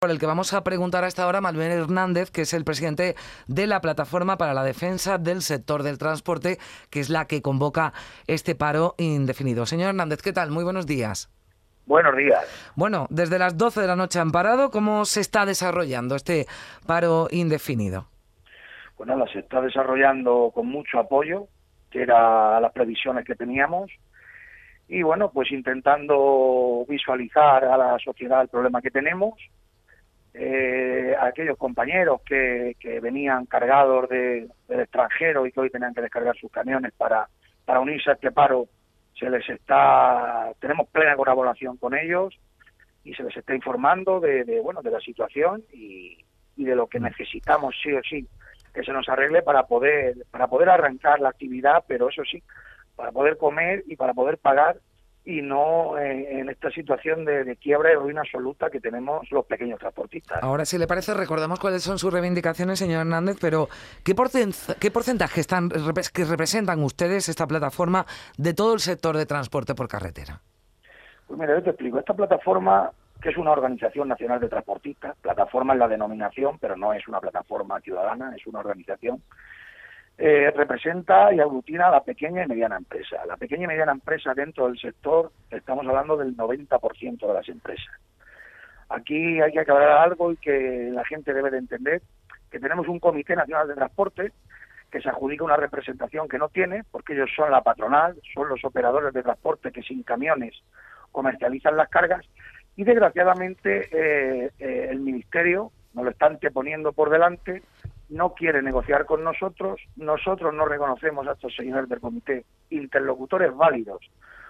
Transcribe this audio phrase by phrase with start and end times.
[0.00, 3.16] por el que vamos a preguntar a esta hora Manuel Hernández, que es el presidente
[3.48, 6.56] de la Plataforma para la Defensa del Sector del Transporte,
[6.88, 7.92] que es la que convoca
[8.26, 9.66] este paro indefinido.
[9.66, 10.50] Señor Hernández, ¿qué tal?
[10.50, 11.28] Muy buenos días.
[11.84, 12.72] Buenos días.
[12.76, 14.70] Bueno, desde las 12 de la noche han parado.
[14.70, 16.46] ¿Cómo se está desarrollando este
[16.86, 18.06] paro indefinido?
[18.96, 21.48] Bueno, pues se está desarrollando con mucho apoyo,
[21.90, 23.90] que era las previsiones que teníamos.
[24.88, 29.34] Y bueno, pues intentando visualizar a la sociedad el problema que tenemos
[30.34, 36.02] eh, aquellos compañeros que, que venían cargados de, del extranjero y que hoy tenían que
[36.02, 37.28] descargar sus camiones para,
[37.64, 38.68] para unirse a este paro,
[39.18, 42.38] se les está, tenemos plena colaboración con ellos
[43.04, 46.18] y se les está informando de, de bueno de la situación y,
[46.56, 48.26] y de lo que necesitamos sí o sí
[48.72, 52.42] que se nos arregle para poder para poder arrancar la actividad, pero eso sí,
[52.94, 54.76] para poder comer y para poder pagar
[55.24, 60.42] y no en esta situación de, quiebra y ruina absoluta que tenemos los pequeños transportistas.
[60.42, 63.68] Ahora, si le parece, recordamos cuáles son sus reivindicaciones, señor Hernández, pero
[64.02, 64.14] ¿qué,
[64.80, 68.06] qué porcentaje están, que representan ustedes esta plataforma
[68.38, 70.40] de todo el sector de transporte por carretera?
[71.26, 71.98] Pues mira, yo te explico.
[71.98, 72.90] Esta plataforma,
[73.22, 77.20] que es una organización nacional de transportistas, plataforma es la denominación, pero no es una
[77.20, 79.22] plataforma ciudadana, es una organización
[80.22, 83.24] eh, representa y aglutina a la pequeña y mediana empresa.
[83.24, 87.94] La pequeña y mediana empresa dentro del sector, estamos hablando del 90% de las empresas.
[88.90, 92.02] Aquí hay que aclarar algo y que la gente debe de entender,
[92.50, 94.32] que tenemos un Comité Nacional de Transporte
[94.90, 98.62] que se adjudica una representación que no tiene, porque ellos son la patronal, son los
[98.62, 100.52] operadores de transporte que sin camiones
[101.12, 102.26] comercializan las cargas,
[102.76, 107.62] y desgraciadamente eh, eh, el Ministerio nos lo están poniendo por delante
[108.10, 114.00] no quiere negociar con nosotros, nosotros no reconocemos a estos señores del comité interlocutores válidos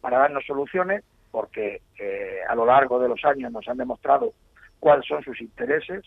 [0.00, 4.32] para darnos soluciones, porque eh, a lo largo de los años nos han demostrado
[4.80, 6.04] cuáles son sus intereses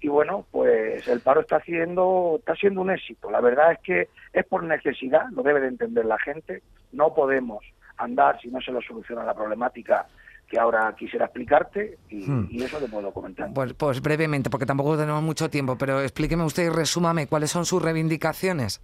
[0.00, 3.30] y bueno, pues el paro está haciendo está siendo un éxito.
[3.30, 6.62] La verdad es que es por necesidad, lo debe de entender la gente.
[6.92, 7.64] No podemos
[7.96, 10.06] andar si no se lo soluciona la problemática
[10.48, 12.44] que ahora quisiera explicarte hmm.
[12.50, 13.52] y, eso te puedo comentar.
[13.52, 17.64] Pues, pues, brevemente, porque tampoco tenemos mucho tiempo, pero explíqueme usted y resúmame cuáles son
[17.64, 18.80] sus reivindicaciones.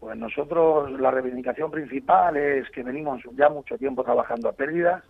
[0.00, 5.04] Pues nosotros la reivindicación principal es que venimos ya mucho tiempo trabajando a pérdidas,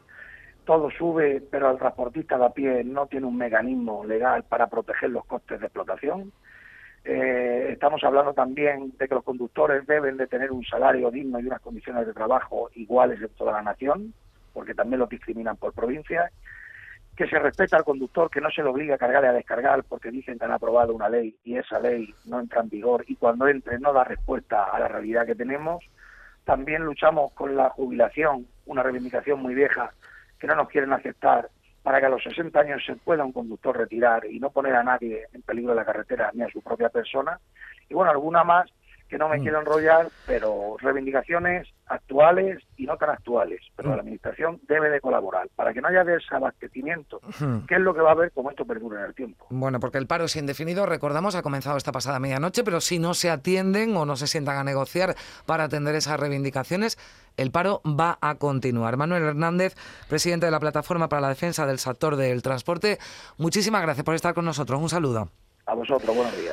[0.64, 5.10] todo sube, pero el transportista de a pie no tiene un mecanismo legal para proteger
[5.10, 6.32] los costes de explotación.
[7.04, 11.47] Eh, estamos hablando también de que los conductores deben de tener un salario digno y
[11.47, 14.12] unas condiciones de trabajo iguales en toda la nación
[14.53, 16.33] porque también lo discriminan por provincias,
[17.16, 19.84] que se respeta al conductor, que no se le obliga a cargar y a descargar
[19.84, 23.16] porque dicen que han aprobado una ley y esa ley no entra en vigor y
[23.16, 25.84] cuando entre no da respuesta a la realidad que tenemos.
[26.44, 29.93] También luchamos con la jubilación, una reivindicación muy vieja
[30.39, 31.50] que no nos quieren aceptar
[31.83, 34.83] para que a los 60 años se pueda un conductor retirar y no poner a
[34.83, 37.39] nadie en peligro de la carretera ni a su propia persona.
[37.89, 38.71] Y bueno, alguna más
[39.10, 39.43] que no me mm.
[39.43, 43.93] quiero enrollar, pero reivindicaciones actuales y no tan actuales, pero mm.
[43.93, 47.21] la Administración debe de colaborar para que no haya desabastecimiento,
[47.66, 49.47] que es lo que va a haber como esto perdura en el tiempo.
[49.50, 53.12] Bueno, porque el paro es indefinido, recordamos, ha comenzado esta pasada medianoche, pero si no
[53.15, 56.97] se atienden o no se sientan a negociar para atender esas reivindicaciones,
[57.37, 58.97] el paro va a continuar.
[58.97, 59.75] Manuel Hernández,
[60.09, 62.98] presidente de la Plataforma para la Defensa del Sector del Transporte,
[63.38, 64.81] muchísimas gracias por estar con nosotros.
[64.81, 65.28] Un saludo.
[65.66, 66.48] A vosotros, buenos días.